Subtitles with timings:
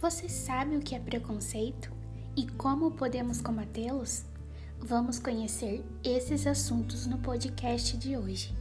[0.00, 1.92] Você sabe o que é preconceito
[2.34, 4.24] e como podemos combatê-los?
[4.80, 8.56] Vamos conhecer esses assuntos no podcast de hoje.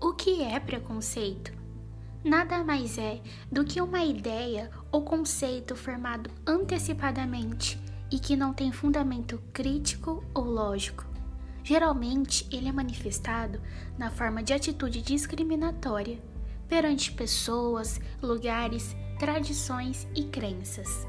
[0.00, 1.52] O que é preconceito?
[2.22, 3.20] Nada mais é
[3.50, 7.76] do que uma ideia ou conceito formado antecipadamente
[8.08, 11.13] e que não tem fundamento crítico ou lógico.
[11.64, 13.58] Geralmente, ele é manifestado
[13.96, 16.20] na forma de atitude discriminatória
[16.68, 21.06] perante pessoas, lugares, tradições e crenças.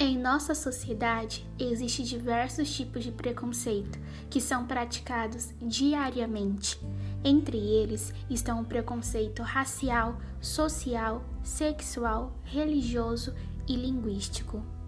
[0.00, 6.80] Em nossa sociedade, existem diversos tipos de preconceito que são praticados diariamente.
[7.22, 13.32] Entre eles estão o preconceito racial, social, sexual, religioso
[13.68, 14.79] e linguístico.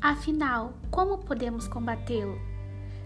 [0.00, 2.38] Afinal, como podemos combatê-lo?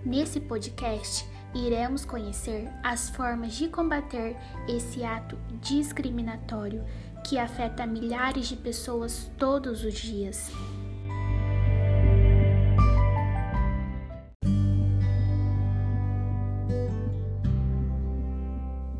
[0.05, 4.37] Nesse podcast, iremos conhecer as formas de combater
[4.69, 6.85] esse ato discriminatório
[7.27, 10.51] que afeta milhares de pessoas todos os dias.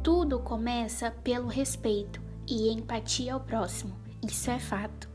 [0.03, 5.12] Tudo começa pelo respeito e empatia ao próximo, isso é fato.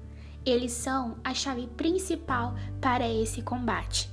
[0.47, 4.09] Eles são a chave principal para esse combate.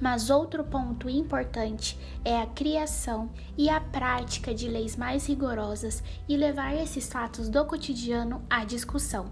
[0.00, 6.38] Mas outro ponto importante é a criação e a prática de leis mais rigorosas e
[6.38, 9.30] levar esses fatos do cotidiano à discussão.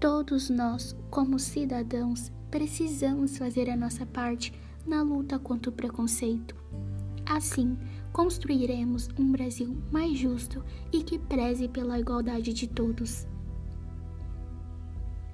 [0.00, 4.52] Todos nós, como cidadãos, precisamos fazer a nossa parte
[4.84, 6.56] na luta contra o preconceito.
[7.28, 7.76] Assim,
[8.12, 13.26] construiremos um Brasil mais justo e que preze pela igualdade de todos.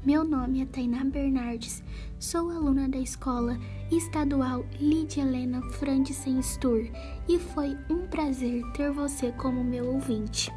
[0.04, 1.80] Meu nome é Tainá Bernardes,
[2.18, 3.56] sou aluna da Escola
[3.90, 6.90] Estadual Lídia Helena Frandsen Stur
[7.28, 10.50] e foi um prazer ter você como meu ouvinte.